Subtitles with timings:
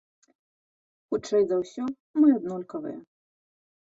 [1.09, 1.83] Хутчэй за ўсё,
[2.23, 2.97] мы аднолькавыя.